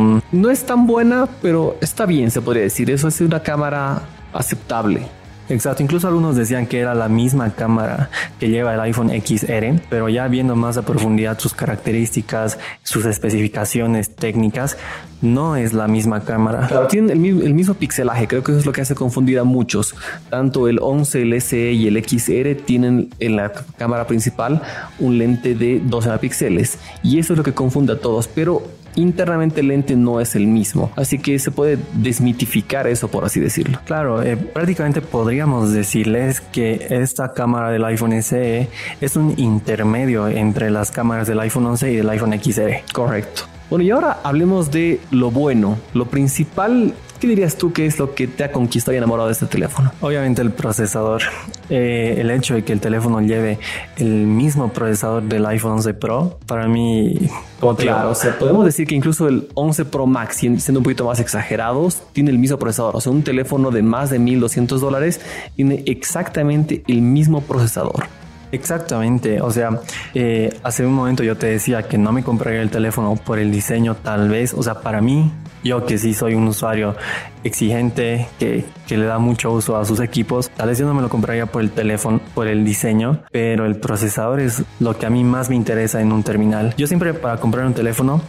no, 0.00 0.16
es, 0.18 0.24
no 0.32 0.50
es 0.50 0.66
tan 0.66 0.86
buena, 0.86 1.28
pero 1.40 1.76
está 1.80 2.04
bien, 2.06 2.30
se 2.30 2.40
podría 2.40 2.64
decir. 2.64 2.90
Eso 2.90 3.08
es 3.08 3.20
una 3.20 3.40
cámara 3.40 4.02
aceptable. 4.32 5.06
Exacto, 5.48 5.82
incluso 5.82 6.08
algunos 6.08 6.36
decían 6.36 6.66
que 6.66 6.80
era 6.80 6.94
la 6.94 7.08
misma 7.08 7.50
cámara 7.54 8.10
que 8.38 8.48
lleva 8.48 8.74
el 8.74 8.80
iPhone 8.80 9.10
XR, 9.10 9.80
pero 9.88 10.08
ya 10.08 10.26
viendo 10.28 10.56
más 10.56 10.76
a 10.76 10.82
profundidad 10.82 11.38
sus 11.38 11.54
características, 11.54 12.58
sus 12.82 13.04
especificaciones 13.04 14.14
técnicas, 14.14 14.76
no 15.22 15.56
es 15.56 15.72
la 15.72 15.88
misma 15.88 16.24
cámara. 16.24 16.66
Claro, 16.66 16.88
tienen 16.88 17.24
el, 17.24 17.42
el, 17.42 17.54
mismo 17.54 17.74
pixelaje, 17.74 18.26
creo 18.28 18.42
que 18.42 18.52
eso 18.52 18.60
es 18.60 18.66
lo 18.66 18.72
que 18.72 18.80
hace 18.80 18.94
confundir 18.94 19.38
a 19.38 19.44
muchos. 19.44 19.94
Tanto 20.30 20.68
el 20.68 20.78
11, 20.80 21.22
el 21.22 21.40
SE 21.40 21.72
y 21.72 21.86
el 21.86 22.02
XR 22.04 22.54
tienen 22.64 23.10
en 23.18 23.36
la 23.36 23.52
cámara 23.78 24.06
principal 24.06 24.62
un 24.98 25.18
lente 25.18 25.54
de 25.54 25.80
12 25.80 26.08
megapíxeles 26.08 26.78
y 27.02 27.18
eso 27.18 27.32
es 27.32 27.38
lo 27.38 27.44
que 27.44 27.52
confunde 27.52 27.94
a 27.94 28.00
todos, 28.00 28.28
pero 28.28 28.62
internamente 28.96 29.60
el 29.60 29.68
lente 29.68 29.96
no 29.96 30.20
es 30.20 30.34
el 30.34 30.46
mismo. 30.46 30.90
Así 30.96 31.18
que 31.18 31.38
se 31.38 31.50
puede 31.50 31.78
desmitificar 31.94 32.86
eso, 32.86 33.08
por 33.08 33.24
así 33.24 33.40
decirlo. 33.40 33.78
Claro, 33.84 34.22
eh, 34.22 34.36
prácticamente 34.36 35.00
podríamos 35.00 35.72
decirles 35.72 36.40
que 36.40 36.86
esta 36.90 37.32
cámara 37.32 37.70
del 37.70 37.84
iPhone 37.84 38.20
SE 38.22 38.68
es 39.00 39.16
un 39.16 39.34
intermedio 39.36 40.28
entre 40.28 40.70
las 40.70 40.90
cámaras 40.90 41.28
del 41.28 41.40
iPhone 41.40 41.66
11 41.66 41.92
y 41.92 41.96
del 41.96 42.10
iPhone 42.10 42.32
XR. 42.32 42.82
Correcto. 42.92 43.42
Bueno, 43.68 43.84
y 43.84 43.90
ahora 43.90 44.20
hablemos 44.22 44.70
de 44.70 45.00
lo 45.10 45.30
bueno. 45.30 45.76
Lo 45.92 46.06
principal 46.06 46.94
¿Qué 47.20 47.26
dirías 47.26 47.56
tú 47.56 47.72
que 47.72 47.86
es 47.86 47.98
lo 47.98 48.14
que 48.14 48.26
te 48.26 48.44
ha 48.44 48.52
conquistado 48.52 48.94
y 48.94 48.98
enamorado 48.98 49.28
de 49.28 49.32
este 49.32 49.46
teléfono? 49.46 49.90
Obviamente 50.02 50.42
el 50.42 50.50
procesador. 50.50 51.22
Eh, 51.70 52.16
el 52.18 52.30
hecho 52.30 52.54
de 52.54 52.62
que 52.62 52.72
el 52.74 52.80
teléfono 52.80 53.20
lleve 53.22 53.58
el 53.96 54.26
mismo 54.26 54.70
procesador 54.70 55.22
del 55.22 55.46
iPhone 55.46 55.72
11 55.72 55.94
Pro, 55.94 56.38
para 56.46 56.68
mí... 56.68 57.28
Como 57.58 57.74
claro, 57.74 58.10
o 58.10 58.14
sea, 58.14 58.38
podemos 58.38 58.66
decir 58.66 58.86
que 58.86 58.94
incluso 58.94 59.28
el 59.28 59.48
11 59.54 59.86
Pro 59.86 60.06
Max, 60.06 60.36
siendo 60.36 60.80
un 60.80 60.82
poquito 60.82 61.06
más 61.06 61.18
exagerados, 61.18 62.02
tiene 62.12 62.30
el 62.30 62.38
mismo 62.38 62.58
procesador. 62.58 62.94
O 62.94 63.00
sea, 63.00 63.10
un 63.12 63.22
teléfono 63.22 63.70
de 63.70 63.82
más 63.82 64.10
de 64.10 64.18
1200 64.18 64.80
dólares 64.80 65.20
tiene 65.56 65.82
exactamente 65.86 66.82
el 66.86 67.00
mismo 67.00 67.40
procesador. 67.40 68.04
Exactamente, 68.52 69.40
o 69.40 69.50
sea, 69.50 69.80
eh, 70.14 70.56
hace 70.62 70.86
un 70.86 70.92
momento 70.92 71.24
yo 71.24 71.36
te 71.36 71.46
decía 71.46 71.82
que 71.82 71.98
no 71.98 72.12
me 72.12 72.22
compraría 72.22 72.62
el 72.62 72.70
teléfono 72.70 73.16
por 73.16 73.38
el 73.38 73.50
diseño 73.50 73.96
tal 73.96 74.28
vez, 74.28 74.54
o 74.54 74.62
sea, 74.62 74.80
para 74.80 75.00
mí, 75.00 75.32
yo 75.66 75.84
que 75.84 75.98
sí 75.98 76.14
soy 76.14 76.34
un 76.34 76.48
usuario 76.48 76.96
exigente, 77.44 78.28
que, 78.38 78.64
que, 78.86 78.96
le 78.96 79.06
da 79.06 79.18
mucho 79.18 79.52
uso 79.52 79.76
a 79.76 79.84
sus 79.84 80.00
equipos, 80.00 80.50
tal 80.50 80.68
vez 80.68 80.78
yo 80.78 80.86
no 80.86 80.94
me 80.94 81.02
lo 81.02 81.08
compraría 81.08 81.46
por 81.46 81.62
el 81.62 81.70
teléfono, 81.70 82.20
por 82.34 82.48
el 82.48 82.64
diseño, 82.64 83.20
pero 83.30 83.66
el 83.66 83.76
procesador 83.76 84.40
es 84.40 84.62
lo 84.80 84.98
que 84.98 85.06
a 85.06 85.10
mí 85.10 85.22
más 85.24 85.48
me 85.48 85.56
interesa 85.56 86.00
en 86.00 86.12
un 86.12 86.22
terminal. 86.22 86.74
Yo 86.76 86.86
siempre 86.86 87.14
para 87.14 87.38
comprar 87.38 87.66
un 87.66 87.74
teléfono 87.74 88.20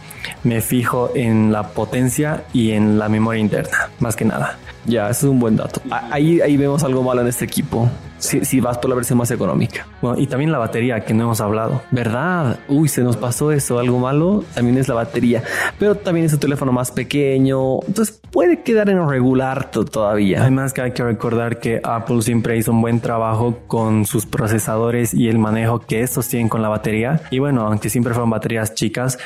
me 0.44 0.60
fijo 0.60 1.10
en 1.14 1.52
la 1.52 1.68
potencia 1.68 2.44
y 2.52 2.72
en 2.72 2.98
la 2.98 3.08
memoria 3.08 3.40
interna, 3.40 3.90
más 4.00 4.14
que 4.14 4.24
nada. 4.24 4.58
Ya, 4.88 5.10
eso 5.10 5.26
es 5.26 5.30
un 5.32 5.38
buen 5.38 5.56
dato. 5.56 5.82
Ahí, 5.90 6.40
ahí 6.40 6.56
vemos 6.56 6.82
algo 6.82 7.02
malo 7.02 7.20
en 7.20 7.28
este 7.28 7.44
equipo. 7.44 7.90
Si, 8.16 8.44
si, 8.44 8.58
vas 8.58 8.78
por 8.78 8.88
la 8.88 8.96
versión 8.96 9.18
más 9.18 9.30
económica. 9.30 9.86
Bueno, 10.02 10.18
y 10.18 10.26
también 10.26 10.50
la 10.50 10.58
batería 10.58 11.00
que 11.00 11.14
no 11.14 11.24
hemos 11.24 11.40
hablado. 11.40 11.82
¿Verdad? 11.92 12.58
Uy, 12.66 12.88
se 12.88 13.02
nos 13.02 13.16
pasó 13.16 13.52
eso. 13.52 13.78
Algo 13.78 13.98
malo 13.98 14.42
también 14.54 14.76
es 14.78 14.88
la 14.88 14.94
batería. 14.94 15.44
Pero 15.78 15.94
también 15.94 16.26
es 16.26 16.32
un 16.32 16.40
teléfono 16.40 16.72
más 16.72 16.90
pequeño. 16.90 17.80
Entonces 17.86 18.20
puede 18.32 18.62
quedar 18.62 18.88
en 18.88 19.08
regular 19.08 19.70
todavía. 19.70 20.40
Además 20.40 20.72
que 20.72 20.80
hay 20.80 20.92
que 20.92 21.04
recordar 21.04 21.60
que 21.60 21.80
Apple 21.84 22.22
siempre 22.22 22.56
hizo 22.56 22.72
un 22.72 22.80
buen 22.80 23.00
trabajo 23.00 23.58
con 23.68 24.06
sus 24.06 24.26
procesadores 24.26 25.14
y 25.14 25.28
el 25.28 25.38
manejo 25.38 25.80
que 25.80 26.00
estos 26.00 26.26
tienen 26.28 26.48
con 26.48 26.62
la 26.62 26.68
batería. 26.68 27.20
Y 27.30 27.38
bueno, 27.38 27.66
aunque 27.66 27.90
siempre 27.90 28.14
fueron 28.14 28.30
baterías 28.30 28.74
chicas, 28.74 29.18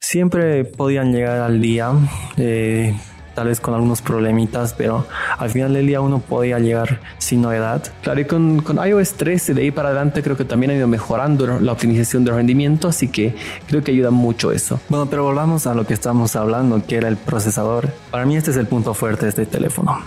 siempre 0.00 0.64
podían 0.64 1.12
llegar 1.12 1.38
al 1.38 1.60
día. 1.62 1.92
Eh, 2.36 2.94
tal 3.34 3.48
vez 3.48 3.60
con 3.60 3.74
algunos 3.74 4.02
problemitas, 4.02 4.74
pero 4.74 5.06
al 5.38 5.50
final 5.50 5.74
del 5.74 5.86
día 5.86 6.00
uno 6.00 6.20
podía 6.20 6.58
llegar 6.58 7.00
sin 7.18 7.42
novedad. 7.42 7.82
Claro, 8.02 8.20
y 8.20 8.24
con, 8.24 8.62
con, 8.62 8.84
iOS 8.84 9.14
13 9.14 9.54
de 9.54 9.62
ahí 9.62 9.70
para 9.70 9.88
adelante 9.88 10.22
creo 10.22 10.36
que 10.36 10.44
también 10.44 10.70
ha 10.70 10.74
ido 10.74 10.88
mejorando 10.88 11.46
la 11.60 11.72
optimización 11.72 12.24
de 12.24 12.32
rendimiento, 12.32 12.88
así 12.88 13.08
que 13.08 13.34
creo 13.66 13.82
que 13.82 13.92
ayuda 13.92 14.10
mucho 14.10 14.52
eso. 14.52 14.80
Bueno, 14.88 15.06
pero 15.06 15.24
volvamos 15.24 15.66
a 15.66 15.74
lo 15.74 15.86
que 15.86 15.94
estamos 15.94 16.36
hablando, 16.36 16.82
que 16.86 16.96
era 16.96 17.08
el 17.08 17.16
procesador. 17.16 17.88
Para 18.10 18.24
mí 18.24 18.36
este 18.36 18.50
es 18.50 18.56
el 18.56 18.66
punto 18.66 18.94
fuerte 18.94 19.26
de 19.26 19.30
este 19.30 19.46
teléfono. 19.46 19.98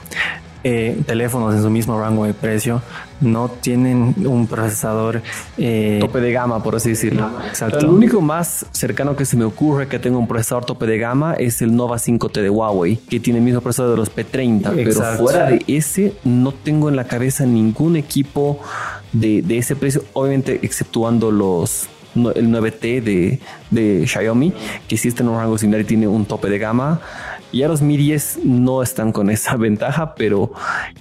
Eh, 0.70 0.98
teléfonos 1.06 1.56
en 1.56 1.62
su 1.62 1.70
mismo 1.70 1.98
rango 1.98 2.26
de 2.26 2.34
precio 2.34 2.82
no 3.22 3.48
tienen 3.48 4.14
un 4.26 4.48
procesador 4.48 5.22
eh, 5.58 5.98
tope 6.02 6.20
de 6.20 6.34
gama, 6.34 6.62
por 6.62 6.76
así 6.76 6.90
decirlo. 6.90 7.32
Exacto. 7.48 7.80
El 7.80 7.86
único 7.86 8.20
más 8.20 8.66
cercano 8.72 9.16
que 9.16 9.24
se 9.24 9.38
me 9.38 9.46
ocurre 9.46 9.88
que 9.88 9.98
tenga 9.98 10.18
un 10.18 10.28
procesador 10.28 10.66
tope 10.66 10.86
de 10.86 10.98
gama 10.98 11.36
es 11.36 11.62
el 11.62 11.74
Nova 11.74 11.96
5T 11.96 12.42
de 12.42 12.50
Huawei, 12.50 12.98
que 12.98 13.22
tiene 13.22 13.40
el 13.40 13.46
mismo 13.46 13.62
procesador 13.62 13.92
de 13.92 13.98
los 13.98 14.14
P30. 14.14 14.74
Pero 14.76 15.02
fuera 15.18 15.50
de 15.50 15.64
ese, 15.68 16.16
no 16.26 16.52
tengo 16.52 16.90
en 16.90 16.98
la 16.98 17.06
cabeza 17.06 17.46
ningún 17.46 17.96
equipo 17.96 18.60
de, 19.14 19.42
de 19.44 19.60
ese 19.60 19.78
precio, 19.78 20.04
obviamente 20.12 20.60
exceptuando 20.64 21.32
los 21.32 21.88
el 22.36 22.50
9T 22.50 23.04
de, 23.04 23.40
de 23.70 24.08
Xiaomi, 24.08 24.54
que 24.88 24.98
sí 24.98 25.08
está 25.08 25.24
en 25.24 25.30
un 25.30 25.38
rango 25.38 25.58
similar 25.58 25.82
y 25.82 25.86
tiene 25.86 26.08
un 26.08 26.26
tope 26.26 26.50
de 26.50 26.58
gama. 26.58 27.00
Ya 27.54 27.68
los 27.68 27.82
Mi 27.82 27.98
10 27.98 28.40
no 28.44 28.84
están 28.84 29.12
con 29.12 29.30
esa 29.30 29.56
ventaja, 29.58 30.16
pero 30.16 30.52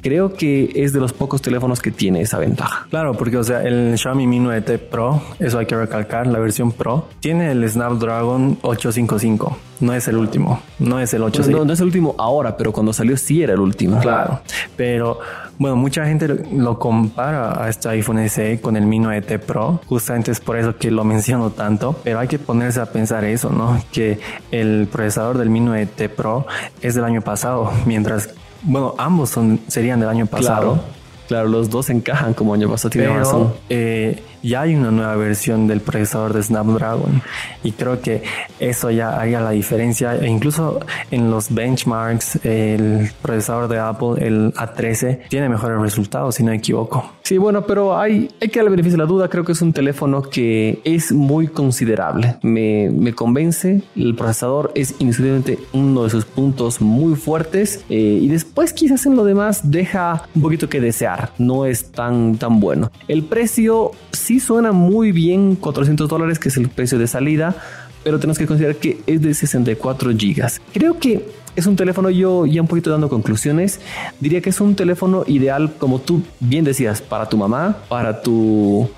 creo 0.00 0.34
que 0.34 0.70
es 0.74 0.92
de 0.92 1.00
los 1.00 1.12
pocos 1.12 1.42
teléfonos 1.42 1.80
que 1.80 1.90
tiene 1.90 2.20
esa 2.20 2.38
ventaja. 2.38 2.86
Claro, 2.90 3.14
porque 3.14 3.36
o 3.36 3.44
sea, 3.44 3.62
el 3.62 3.96
Xiaomi 3.98 4.26
Mi 4.26 4.40
9T 4.40 4.78
Pro, 4.78 5.22
eso 5.38 5.58
hay 5.58 5.66
que 5.66 5.76
recalcar, 5.76 6.26
la 6.26 6.38
versión 6.38 6.72
Pro, 6.72 7.08
tiene 7.20 7.50
el 7.50 7.68
Snapdragon 7.68 8.58
855. 8.62 9.58
No 9.80 9.92
es 9.92 10.08
el 10.08 10.16
último, 10.16 10.62
no 10.78 11.00
es 11.00 11.12
el 11.12 11.22
855. 11.22 11.58
No, 11.58 11.64
no 11.66 11.72
es 11.72 11.80
el 11.80 11.86
último 11.86 12.14
ahora, 12.18 12.56
pero 12.56 12.72
cuando 12.72 12.92
salió 12.92 13.16
sí 13.16 13.42
era 13.42 13.52
el 13.52 13.60
último. 13.60 14.00
Claro, 14.00 14.40
pero 14.76 15.18
bueno, 15.58 15.76
mucha 15.76 16.06
gente 16.06 16.28
lo 16.28 16.78
compara 16.78 17.62
a 17.62 17.68
este 17.68 17.88
iPhone 17.88 18.28
SE 18.28 18.60
con 18.60 18.76
el 18.76 18.86
Mi 18.86 18.98
9T 18.98 19.38
Pro. 19.40 19.80
Justamente 19.86 20.30
es 20.30 20.40
por 20.40 20.56
eso 20.56 20.76
que 20.76 20.90
lo 20.90 21.04
menciono 21.14 21.50
tanto. 21.50 21.96
Pero 22.04 22.18
hay 22.18 22.28
que 22.28 22.38
ponerse 22.38 22.80
a 22.80 22.86
pensar 22.86 23.24
eso, 23.24 23.50
¿no? 23.50 23.80
Que 23.92 24.18
el 24.50 24.88
procesador 24.90 25.38
del 25.38 25.50
Mi 25.50 25.60
9T 25.60 26.08
Pro 26.10 26.46
es 26.80 26.94
del 26.94 27.04
año 27.04 27.22
pasado, 27.22 27.70
mientras 27.86 28.30
bueno, 28.62 28.94
ambos 28.98 29.30
son, 29.30 29.60
serían 29.68 30.00
del 30.00 30.08
año 30.08 30.26
pasado. 30.26 30.80
Claro, 31.28 31.48
los 31.48 31.70
dos 31.70 31.90
encajan 31.90 32.34
como 32.34 32.54
año 32.54 32.70
pasado, 32.70 32.90
tiene 32.90 33.08
razón. 33.08 33.52
Eh, 33.68 34.22
ya 34.42 34.60
hay 34.60 34.74
una 34.76 34.90
nueva 34.90 35.16
versión 35.16 35.66
del 35.66 35.80
procesador 35.80 36.32
de 36.32 36.42
Snapdragon 36.42 37.20
y 37.64 37.72
creo 37.72 38.00
que 38.00 38.22
eso 38.60 38.90
ya 38.90 39.20
haría 39.20 39.40
la 39.40 39.50
diferencia. 39.50 40.14
E 40.14 40.28
incluso 40.28 40.80
en 41.10 41.30
los 41.30 41.52
benchmarks, 41.52 42.44
el 42.44 43.10
procesador 43.22 43.68
de 43.68 43.78
Apple, 43.78 44.24
el 44.24 44.54
A13, 44.54 45.28
tiene 45.28 45.48
mejores 45.48 45.80
resultados, 45.80 46.36
si 46.36 46.44
no 46.44 46.50
me 46.50 46.58
equivoco. 46.58 47.12
Sí, 47.22 47.38
bueno, 47.38 47.66
pero 47.66 47.98
hay, 47.98 48.30
hay 48.40 48.48
que 48.48 48.60
darle 48.60 48.70
beneficio 48.70 48.96
a 48.96 49.02
la 49.02 49.06
duda. 49.06 49.28
Creo 49.28 49.44
que 49.44 49.50
es 49.50 49.62
un 49.62 49.72
teléfono 49.72 50.22
que 50.22 50.80
es 50.84 51.10
muy 51.10 51.48
considerable. 51.48 52.36
Me, 52.42 52.88
me 52.90 53.12
convence. 53.14 53.82
El 53.96 54.14
procesador 54.14 54.70
es 54.76 54.94
indiscutiblemente 55.00 55.58
uno 55.72 56.04
de 56.04 56.10
sus 56.10 56.24
puntos 56.24 56.80
muy 56.80 57.16
fuertes. 57.16 57.84
Eh, 57.88 58.20
y 58.22 58.28
después, 58.28 58.72
quizás 58.72 59.06
en 59.06 59.16
lo 59.16 59.24
demás, 59.24 59.72
deja 59.72 60.22
un 60.36 60.42
poquito 60.42 60.68
que 60.68 60.80
desear. 60.80 61.15
No 61.38 61.66
es 61.66 61.92
tan, 61.92 62.36
tan 62.36 62.60
bueno. 62.60 62.90
El 63.08 63.24
precio 63.24 63.92
sí 64.12 64.40
suena 64.40 64.72
muy 64.72 65.12
bien. 65.12 65.56
400 65.56 66.08
dólares, 66.08 66.38
que 66.38 66.48
es 66.48 66.56
el 66.56 66.68
precio 66.68 66.98
de 66.98 67.06
salida. 67.06 67.56
Pero 68.04 68.18
tenemos 68.18 68.38
que 68.38 68.46
considerar 68.46 68.76
que 68.76 69.00
es 69.06 69.20
de 69.20 69.34
64 69.34 70.12
gigas. 70.16 70.60
Creo 70.72 70.98
que 70.98 71.24
es 71.56 71.66
un 71.66 71.74
teléfono, 71.74 72.10
yo 72.10 72.46
ya 72.46 72.60
un 72.60 72.68
poquito 72.68 72.90
dando 72.90 73.08
conclusiones, 73.08 73.80
diría 74.20 74.42
que 74.42 74.50
es 74.50 74.60
un 74.60 74.76
teléfono 74.76 75.24
ideal, 75.26 75.72
como 75.78 75.98
tú 76.00 76.22
bien 76.38 76.64
decías, 76.64 77.00
para 77.00 77.28
tu 77.28 77.38
mamá, 77.38 77.78
para 77.88 78.20
tu, 78.20 78.88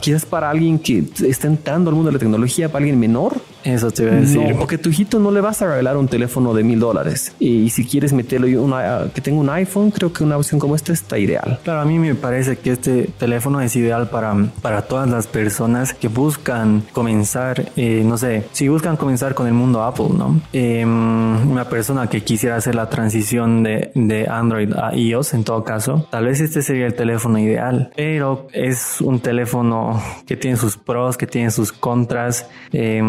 quizás 0.00 0.26
para 0.26 0.50
alguien 0.50 0.80
que 0.80 1.04
está 1.24 1.46
entrando 1.46 1.88
al 1.88 1.94
mundo 1.94 2.10
de 2.10 2.14
la 2.14 2.18
tecnología, 2.18 2.68
para 2.68 2.78
alguien 2.82 2.98
menor, 2.98 3.40
eso 3.66 3.90
te 3.90 4.04
voy 4.04 4.12
a 4.12 4.20
decir. 4.20 4.56
porque 4.58 4.78
tu 4.78 4.90
hijito 4.90 5.18
no 5.18 5.30
le 5.30 5.40
vas 5.40 5.60
a 5.62 5.66
regalar 5.66 5.96
un 5.96 6.08
teléfono 6.08 6.54
de 6.54 6.62
mil 6.62 6.78
dólares. 6.78 7.34
Y, 7.38 7.70
si 7.70 7.84
quieres 7.84 8.12
meterlo 8.12 8.46
una, 8.62 9.08
que 9.12 9.20
tenga 9.20 9.40
un 9.40 9.50
iPhone, 9.50 9.90
creo 9.90 10.12
que 10.12 10.22
una 10.22 10.36
opción 10.36 10.60
como 10.60 10.76
esta 10.76 10.92
está 10.92 11.18
ideal. 11.18 11.58
Claro, 11.64 11.80
a 11.80 11.84
mí 11.84 11.98
me 11.98 12.14
parece 12.14 12.56
que 12.56 12.72
este 12.72 13.10
teléfono 13.18 13.60
es 13.60 13.74
ideal 13.76 14.08
para, 14.08 14.34
para 14.62 14.82
todas 14.82 15.08
las 15.10 15.26
personas 15.26 15.92
que 15.92 16.08
buscan 16.08 16.84
comenzar, 16.92 17.70
eh, 17.76 18.02
no 18.04 18.16
sé, 18.18 18.44
si 18.52 18.68
buscan 18.68 18.96
comenzar 18.96 19.34
con 19.34 19.46
el 19.46 19.52
mundo 19.52 19.82
Apple, 19.82 20.10
¿no? 20.16 20.40
Em, 20.52 21.50
una 21.50 21.68
persona 21.68 22.08
que 22.08 22.22
quisiera 22.22 22.56
hacer 22.56 22.74
la 22.74 22.88
transición 22.88 23.62
de, 23.62 23.90
de 23.94 24.28
Android 24.28 24.72
a 24.74 24.94
iOS, 24.94 25.34
en 25.34 25.44
todo 25.44 25.64
caso, 25.64 26.06
tal 26.10 26.26
vez 26.26 26.40
este 26.40 26.62
sería 26.62 26.86
el 26.86 26.94
teléfono 26.94 27.38
ideal. 27.38 27.90
Pero 27.96 28.46
es 28.52 29.00
un 29.00 29.20
teléfono 29.20 30.00
que 30.26 30.36
tiene 30.36 30.56
sus 30.56 30.76
pros, 30.76 31.16
que 31.16 31.26
tiene 31.26 31.50
sus 31.50 31.72
contras. 31.72 32.48
Eh, 32.72 33.02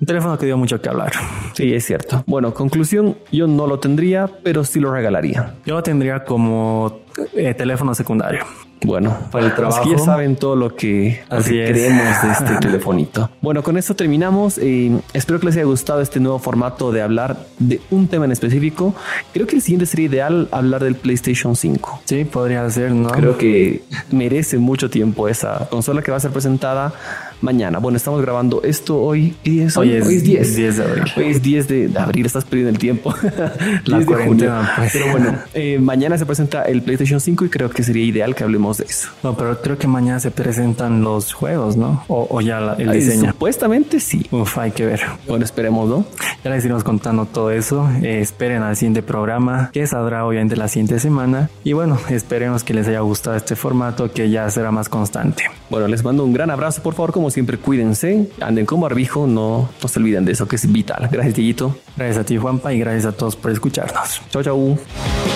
un 0.00 0.06
teléfono 0.06 0.38
que 0.38 0.46
dio 0.46 0.56
mucho 0.56 0.80
que 0.80 0.88
hablar. 0.88 1.12
Sí, 1.54 1.72
es 1.72 1.84
cierto. 1.84 2.22
Bueno, 2.26 2.52
conclusión, 2.52 3.16
yo 3.32 3.46
no 3.46 3.66
lo 3.66 3.78
tendría, 3.78 4.28
pero 4.42 4.64
sí 4.64 4.80
lo 4.80 4.92
regalaría. 4.92 5.54
Yo 5.64 5.74
lo 5.74 5.82
tendría 5.82 6.24
como 6.24 7.00
eh, 7.34 7.54
teléfono 7.54 7.94
secundario. 7.94 8.44
Bueno, 8.84 9.16
para 9.32 9.46
el 9.46 9.54
trabajo. 9.54 9.90
ya 9.90 9.98
saben 9.98 10.36
todo 10.36 10.54
lo 10.54 10.76
que, 10.76 11.22
creemos 11.28 12.22
de 12.22 12.30
este 12.30 12.56
telefonito. 12.60 13.30
Bueno, 13.40 13.62
con 13.62 13.78
esto 13.78 13.96
terminamos. 13.96 14.58
y 14.58 15.00
espero 15.14 15.40
que 15.40 15.46
les 15.46 15.56
haya 15.56 15.64
gustado 15.64 16.02
este 16.02 16.20
nuevo 16.20 16.38
formato 16.38 16.92
de 16.92 17.00
hablar 17.00 17.38
de 17.58 17.80
un 17.90 18.06
tema 18.06 18.26
en 18.26 18.32
específico. 18.32 18.94
Creo 19.32 19.46
que 19.46 19.56
el 19.56 19.62
siguiente 19.62 19.86
sería 19.86 20.06
ideal 20.06 20.48
hablar 20.52 20.84
del 20.84 20.94
PlayStation 20.94 21.56
5. 21.56 22.02
Sí, 22.04 22.24
podría 22.24 22.68
ser, 22.68 22.92
¿no? 22.92 23.08
Creo 23.08 23.38
que 23.38 23.82
merece 24.10 24.58
mucho 24.58 24.90
tiempo 24.90 25.26
esa 25.26 25.66
consola 25.70 26.02
que 26.02 26.10
va 26.10 26.18
a 26.18 26.20
ser 26.20 26.30
presentada 26.30 26.92
mañana. 27.40 27.78
Bueno, 27.78 27.96
estamos 27.96 28.20
grabando 28.22 28.62
esto 28.62 29.00
hoy. 29.00 29.34
¿Qué 29.42 29.64
es 29.64 29.76
hoy? 29.76 29.92
Hoy 29.92 30.16
es, 30.16 30.22
10. 30.22 30.76
de 30.76 30.82
abril. 30.82 31.04
Hoy 31.16 31.24
es 31.24 31.42
10 31.42 31.68
de, 31.68 31.90
abril, 31.98 32.26
estás 32.26 32.44
perdiendo 32.44 32.70
el 32.70 32.78
tiempo. 32.78 33.14
La 33.84 34.04
cuarentena, 34.04 34.72
pues. 34.76 34.92
Pero 34.92 35.10
bueno, 35.10 35.38
eh, 35.54 35.78
mañana 35.78 36.18
se 36.18 36.26
presenta 36.26 36.62
el 36.64 36.82
PlayStation 36.82 37.20
5 37.20 37.44
y 37.44 37.48
creo 37.48 37.70
que 37.70 37.82
sería 37.82 38.04
ideal 38.04 38.34
que 38.34 38.44
hablemos 38.44 38.78
de 38.78 38.84
eso. 38.84 39.08
No, 39.22 39.36
pero 39.36 39.60
creo 39.60 39.78
que 39.78 39.86
mañana 39.86 40.20
se 40.20 40.30
presentan 40.30 41.02
los 41.02 41.32
juegos, 41.32 41.76
¿no? 41.76 42.04
O, 42.08 42.40
ya 42.40 42.76
el 42.78 42.90
diseño. 42.92 43.32
Supuestamente 43.32 44.00
sí. 44.00 44.26
Uf, 44.30 44.58
hay 44.58 44.70
que 44.70 44.86
ver. 44.86 45.00
Bueno, 45.26 45.44
esperemos, 45.44 45.88
¿no? 45.88 46.06
Ya 46.44 46.50
les 46.50 46.64
iremos 46.64 46.84
contando 46.84 47.26
todo 47.26 47.50
eso. 47.50 47.88
Eh, 48.02 48.20
esperen 48.20 48.62
al 48.62 48.76
siguiente 48.76 49.02
programa 49.02 49.70
que 49.72 49.86
saldrá 49.86 50.24
obviamente 50.24 50.56
la 50.56 50.68
siguiente 50.68 50.98
semana. 50.98 51.50
Y 51.64 51.72
bueno, 51.72 51.98
esperemos 52.08 52.64
que 52.64 52.74
les 52.74 52.88
haya 52.88 53.00
gustado 53.00 53.36
este 53.36 53.56
formato 53.56 54.10
que 54.12 54.30
ya 54.30 54.48
será 54.50 54.70
más 54.70 54.88
constante. 54.88 55.44
Bueno, 55.70 55.88
les 55.88 56.04
mando 56.04 56.24
un 56.24 56.32
gran 56.32 56.50
abrazo, 56.50 56.82
por 56.82 56.94
favor, 56.94 57.12
como 57.12 57.25
siempre, 57.30 57.58
cuídense, 57.58 58.30
anden 58.40 58.66
con 58.66 58.80
barbijo, 58.80 59.26
no, 59.26 59.68
no 59.82 59.88
se 59.88 59.98
olviden 59.98 60.24
de 60.24 60.32
eso 60.32 60.46
que 60.48 60.56
es 60.56 60.70
vital. 60.70 61.08
Gracias, 61.10 61.34
Tillito. 61.34 61.76
Gracias 61.96 62.18
a 62.18 62.24
ti, 62.24 62.36
Juanpa, 62.36 62.72
y 62.72 62.78
gracias 62.78 63.06
a 63.06 63.12
todos 63.12 63.36
por 63.36 63.50
escucharnos. 63.50 64.20
Chao, 64.30 64.42
chao. 64.42 65.35